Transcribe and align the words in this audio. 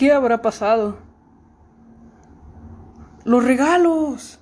¿Qué 0.00 0.14
habrá 0.14 0.40
pasado? 0.40 0.96
Los 3.24 3.44
regalos. 3.44 4.39